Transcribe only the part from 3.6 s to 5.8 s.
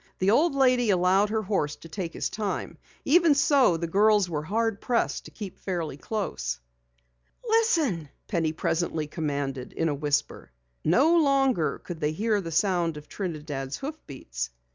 the girls were hard pressed to keep